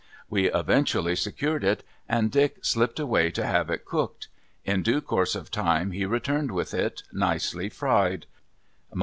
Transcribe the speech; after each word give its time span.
We 0.31 0.51
eventually 0.51 1.15
secured 1.15 1.63
it, 1.63 1.83
and 2.09 2.31
Dick 2.31 2.57
slipped 2.65 2.99
away 2.99 3.29
to 3.33 3.45
have 3.45 3.69
it 3.69 3.85
cooked. 3.85 4.29
In 4.65 4.81
due 4.81 4.99
course 4.99 5.35
of 5.35 5.51
time 5.51 5.91
he 5.91 6.07
returned 6.07 6.49
with 6.49 6.73
it, 6.73 7.03
nicely 7.13 7.69
fried. 7.69 8.25